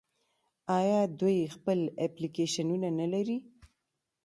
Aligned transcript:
آیا 0.77 0.99
دوی 1.19 1.37
خپل 1.55 1.79
اپلیکیشنونه 2.05 2.89
نلري؟ 2.99 3.37